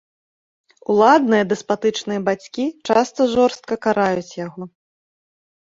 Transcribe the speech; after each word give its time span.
Уладныя 0.93 1.41
і 1.47 1.47
дэспатычныя 1.51 2.23
бацькі 2.31 2.65
часта 2.91 3.21
жорстка 3.35 3.73
караюць 3.87 4.29
яго. 4.47 4.63